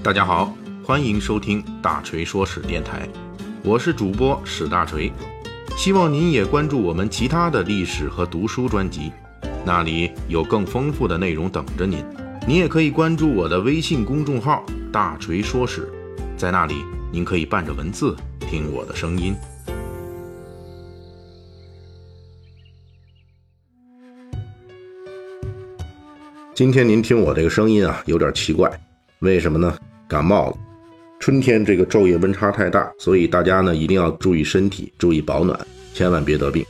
[0.00, 3.06] 大家好，欢迎收听大锤说史电台，
[3.64, 5.12] 我是主播史大锤，
[5.76, 9.10] 希望您也关注我们其他的历史和读书专辑，
[9.66, 12.02] 那里有更丰富的内容等着您。
[12.46, 15.92] 您也可以关注我的微信公众号“大锤说史”，
[16.38, 16.76] 在那里
[17.12, 19.34] 您可以伴着文字听我的声音。
[26.54, 28.70] 今天您听我这个声音啊，有点奇怪，
[29.18, 29.76] 为什么呢？
[30.08, 30.56] 感冒了。
[31.20, 35.58] 春天这个昼夜温差太大，所以大家呢一定要注意身体，注意保暖，
[35.92, 36.64] 千万别得病。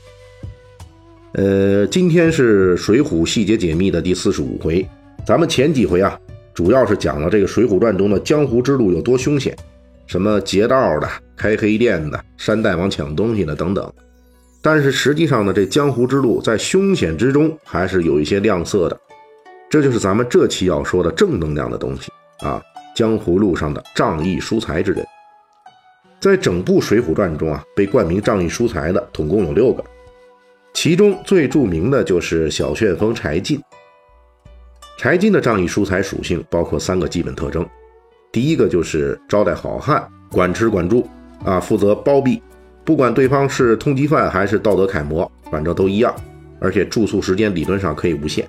[1.33, 4.87] 呃，今天是《水浒细节解密》的第四十五回。
[5.27, 6.19] 咱们前几回啊，
[6.55, 9.55] 主要是讲了这个《水浒传》中的江湖之路有多凶险，
[10.07, 13.93] 什么劫道的、开黑店的、山大王抢东西的等等。
[14.63, 18.99] 但是实际上呢，这江湖之路在凶险之中还是有一些亮色的。
[19.69, 22.63] 这就是咱们这期要说的正能量的东西啊！
[22.99, 25.07] 江湖路上的仗义疏财之人，
[26.19, 29.85] 在整部《水浒传》中啊，被冠名仗义疏财的统共有六个，
[30.75, 33.63] 其中最著名的就是小旋风柴进。
[34.99, 37.65] 柴进的仗义疏财属性包括三个基本特征：
[38.33, 41.09] 第一个就是招待好汉，管吃管住
[41.45, 42.43] 啊，负责包庇，
[42.85, 46.13] 不管对方是通缉犯还是道德楷模，反正都一样，
[46.59, 48.45] 而且住宿时间理论上可以无限。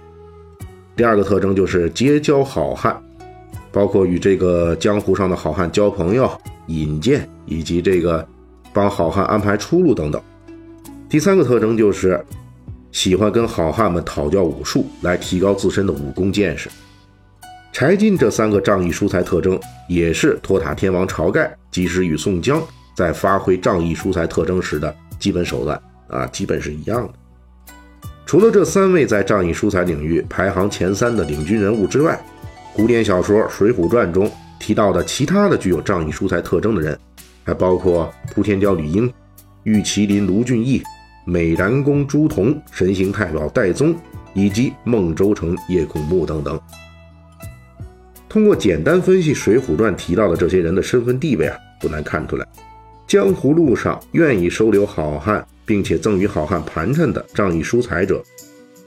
[0.95, 2.99] 第二个特征就是结交好汉，
[3.71, 6.29] 包括与这个江湖上的好汉交朋友、
[6.67, 8.27] 引荐，以及这个
[8.73, 10.21] 帮好汉安排出路等等。
[11.07, 12.23] 第三个特征就是
[12.91, 16.69] 喜欢跟好汉们讨教武术，来提高自身的武功见识。
[17.71, 22.61] 柴进这三个仗义疏财特征，也是托塔天王晁盖及时与宋江
[22.95, 27.13] 在发挥仗义疏财特征时的基本手段啊，基本是一样的。
[28.25, 32.19] 除了这三位在仗义疏财领域排行前三的领军人物之外，
[32.79, 36.97] 古典小说《水浒传》中提到的其他的具有仗义疏财特征的人，
[37.43, 39.13] 还包括扑天雕李英、
[39.63, 40.81] 玉麒麟卢俊义、
[41.25, 43.93] 美髯公朱仝、神行太保戴宗，
[44.33, 46.57] 以及孟州城叶孔目等等。
[48.29, 52.47] 通过简单分析《水浒传》提到的这些人的身份地位啊，不难看出来，
[53.05, 55.45] 江湖路上愿意收留好汉。
[55.65, 58.23] 并且赠予好汉盘缠的仗义疏财者，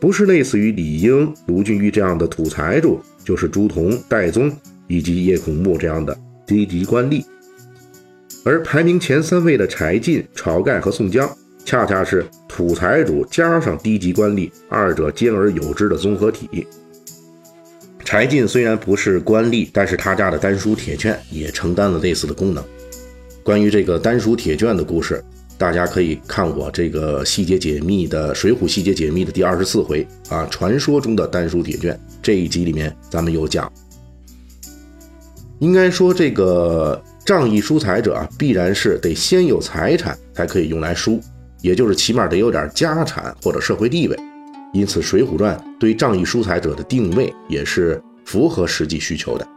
[0.02, 4.50] 不是类似于李应、卢俊义这样的土财主，就是朱仝、戴宗
[4.88, 7.24] 以及叶孔目这样的低级官吏。
[8.44, 11.30] 而排名前三位的柴进、晁盖和宋江，
[11.64, 16.66] 恰恰是土财主加上低级官吏二者兼而有之的综合体。
[18.04, 22.64] 柴进虽然不是官吏，但是他家的丹书铁券也承担了类似的功能。
[23.44, 25.22] 关于这个丹书铁券的故事。
[25.58, 33.72] 大家可以看我这个细节解密的《水浒细节解密》的第二十四回啊，传说中的丹书铁卷这一集里面，咱们有讲。
[35.60, 41.20] 应该说，这个仗义疏财者啊，必然是得先有财产才可以用来输，
[41.60, 44.16] 也就是起码得有点家产或者社会地位。
[44.72, 49.44] 因此，《水浒传》对仗义疏财者的定位也是符合实际需求的。《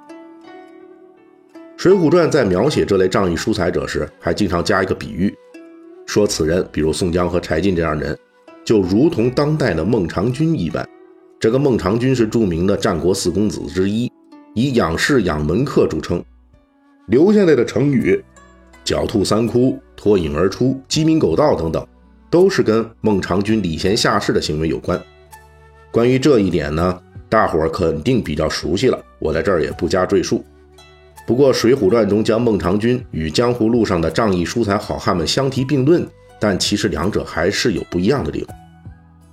[1.75, 5.33] 水浒传》在描写这类仗义疏财者时，还经常加一个比喻。
[6.05, 8.17] 说此人，比如宋江和柴进这样人，
[8.63, 10.87] 就如同当代的孟尝君一般。
[11.39, 14.11] 这个孟尝君是著名的战国四公子之一，
[14.53, 16.23] 以养士养门客著称。
[17.07, 18.23] 留下来的成语
[18.85, 21.85] “狡兔三窟”“脱颖而出”“鸡鸣狗盗”等等，
[22.29, 24.99] 都是跟孟尝君礼贤下士的行为有关。
[25.91, 26.99] 关于这一点呢，
[27.29, 30.43] 大伙儿肯定比较熟悉了，我在这儿也不加赘述。
[31.25, 36.07] 不过，《水浒传》中将孟尝君与江湖路上的仗义疏财好汉们相提并论，
[36.39, 38.55] 但其实两者还是有不一样的地方。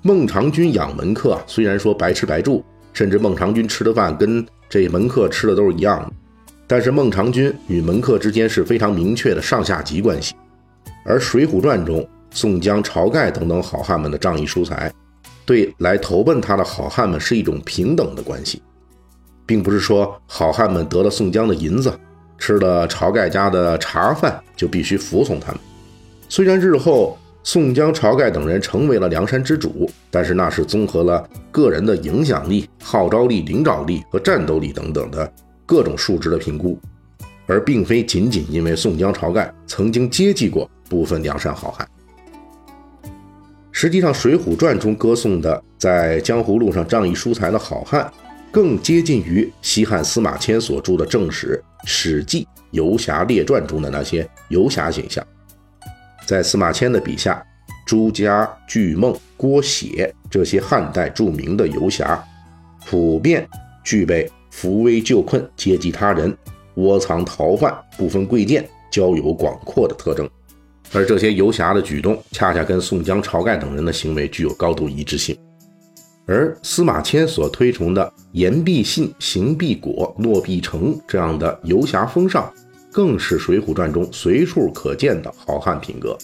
[0.01, 2.65] 孟尝君养门客，虽然说白吃白住，
[2.95, 6.11] 甚至孟尝君吃的饭跟这门客吃的都是一样的，
[6.67, 10.35] 但是孟尝君与门客之间是非常明确的上下级关系。
[11.05, 14.91] 而《水浒传》中，宋江、晁盖等等好汉们的仗义疏财，
[15.45, 18.63] 对来投奔他的好汉们是一种平等的关系。
[19.53, 21.93] 并不是说好汉们得了宋江的银子，
[22.38, 25.61] 吃了晁盖家的茶饭，就必须服从他们。
[26.26, 35.31] 虽然日后宋江、晁盖等人成为了梁山之主，但是那是综合了个人的影响力、号召力、领导力和战斗力等等的
[35.67, 36.79] 各种数值的评估，
[37.47, 41.87] 而并非仅仅因为宋江、晁盖曾经接济过部分梁山好汉。
[43.71, 48.11] 实际上，《水浒传》中歌颂的在江湖路上仗义疏财的好汉。
[48.52, 51.58] 更接近于西汉司马迁所著的正史
[51.88, 55.26] 《史记·游侠列传》中的那些游侠形象。
[56.26, 57.43] 在司马迁的笔下，
[57.87, 62.22] 朱家、巨梦、郭写这些汉代著名的游侠，
[62.84, 63.49] 普遍
[63.82, 66.37] 具备扶危救困、接济他人、
[66.75, 70.28] 窝藏逃犯、不分贵贱、交友广阔的特征。
[70.93, 75.34] 而这些游侠的举动，恰恰跟宋江、晁盖等人的行为具有高度一致性。
[76.27, 82.53] 而司马迁所推崇的“言必信，行必果，诺必成”这样的游侠风尚，
[82.93, 86.17] 更是《水浒传》中随处可见的好汉品格。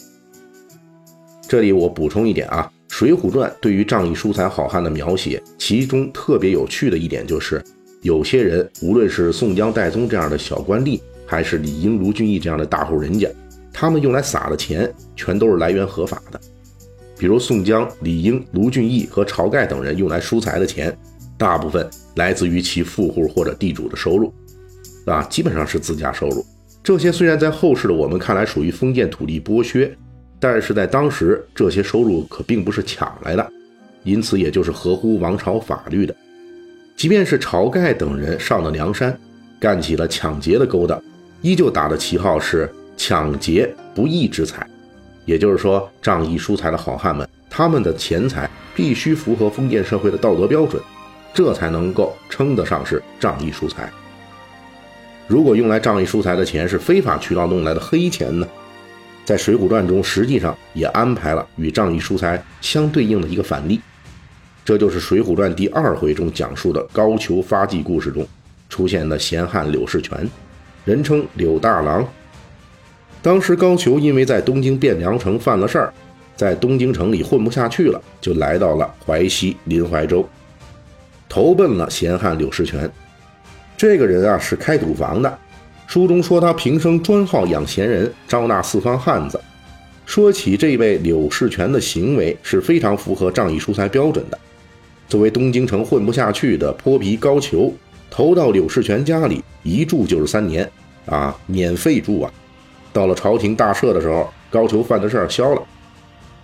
[1.48, 7.62] 这里我补充一点啊，《水浒传》对于仗义疏财好汉的描写，其中特别有趣的一点就是，
[8.02, 13.28] 有些人无论是宋江、戴宗这样的小官吏，还是李应、卢俊义这样的大户人家。
[13.72, 16.40] 他们用来撒的钱，全都是来源合法的。
[17.18, 20.96] 比如宋江、李应、卢俊义和晁盖等人用来输财的钱，
[21.36, 24.32] 大部分来自于其富户或者地主的收入，
[25.06, 26.44] 啊，基本上是自家收入。
[26.82, 29.94] 这些虽然在后世的我们看来属于封建土地剥削，
[30.38, 33.52] 但是在当时这些收入可并不是抢来的，
[34.04, 36.14] 因此也就是合乎王朝法律的。
[36.96, 39.18] 即便是晁盖等人上了梁山，
[39.60, 41.02] 干起了抢劫的勾当，
[41.42, 42.70] 依旧打的旗号是。
[43.00, 44.68] 抢劫不义之财，
[45.28, 50.82] 也就是说，仗义疏财的好汉们，他们的钱财必须符合封建社会的道德标准，
[51.34, 53.92] 这才能够称得上是仗义疏财。
[55.26, 58.48] 如果用来仗义疏财的钱是非法渠道弄来的黑钱呢？
[59.26, 63.78] 在《水浒传》中，实际上也安排了与仗义疏财相对应的一个反例，
[64.64, 68.26] 这就是《水浒传》第二回中讲述的高俅发迹故事中
[68.70, 70.26] 出现的闲汉柳世全，
[70.86, 72.08] 人称柳大郎。
[73.28, 75.92] 当时高俅因为在东京汴梁城犯了事儿，
[76.34, 80.26] 在东京城里混不下去了，就来到了淮西临淮州，
[81.28, 82.90] 投奔了闲汉柳世全。
[83.76, 85.38] 这个人啊是开赌房的，
[85.86, 89.38] 书中说他平生专好养闲人，招纳四方汉子。
[90.06, 94.38] 说起这位柳世全的行为是非常符合仗义疏财标准的。
[95.06, 97.74] 作为东京城混不下去的泼皮高俅，
[98.08, 100.66] 投到柳世全家里一住就是三年，
[101.04, 102.32] 啊，免费住啊。
[102.98, 105.62] 到了朝廷大赦的时候，高俅犯的事儿消了，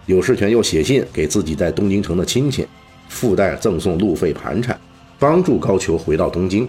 [0.06, 2.65] 柳世权又写信给自己在东京城的亲戚，
[3.09, 4.79] 附带赠送路费盘缠，
[5.19, 6.69] 帮助高俅回到东京。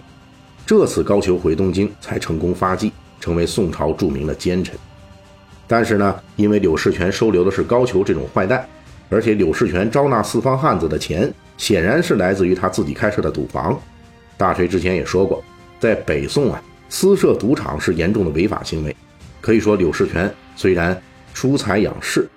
[0.66, 4.76] 这次高俅回东京才成功发迹，成为宋朝著名的奸臣。
[5.68, 8.68] 但是呢，因为柳世全收留的是高俅这种坏蛋，
[9.08, 13.78] 而且柳世全招纳四方汉子的钱显然是来自于他自己开设的赌房。
[14.36, 15.40] 大锤之前也说过，
[15.78, 18.96] 在北宋啊，私设赌场是严重的违法行为。
[19.46, 21.00] 可以说，柳世全虽然
[21.32, 22.28] 疏财养士，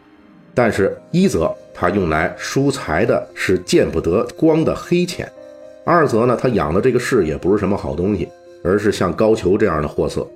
[0.53, 5.25] 但是一则他用来输财的是见不得光的黑钱；
[5.83, 8.29] 二则呢，他养的这个士也不是什么好东西，
[8.63, 10.29] 而是像高俅这样的货色。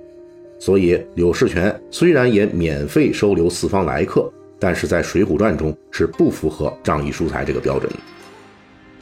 [0.58, 4.28] 所以，柳世全虽然也免费收留四方来客，
[4.58, 7.98] 但是在《水浒传》中是不符合仗义疏财这个标准的。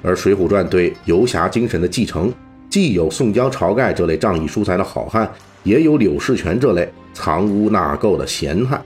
[0.02, 2.30] 而《水浒传》对游侠精神的继承，
[2.72, 5.30] 既有宋江、晁盖这类仗义疏财的好汉。
[5.64, 8.82] 也有柳世权这类藏污纳垢的闲汉，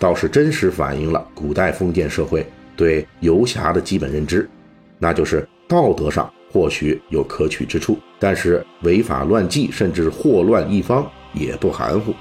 [0.00, 2.44] 倒是真实反映了古代封建社会
[2.74, 4.50] 对游侠的基本认知，
[4.98, 12.12] 那就是道德上或许有可取之处，但是违法乱纪甚至祸乱一方也不含糊。